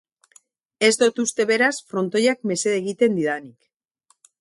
Ez 0.87 0.91
dot 1.01 1.21
uste 1.25 1.47
beraz, 1.51 1.71
frontoiak 1.93 2.51
mesede 2.53 2.77
egiten 2.83 3.23
didanik. 3.23 3.59